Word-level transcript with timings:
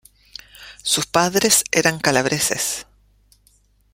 Sus 0.81 1.05
padres 1.05 1.63
eran 1.71 1.99
calabreses. 1.99 2.87